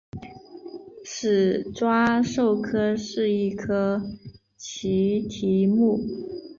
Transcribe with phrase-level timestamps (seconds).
[1.05, 4.01] 始爪兽科是一科
[4.57, 5.99] 奇蹄目。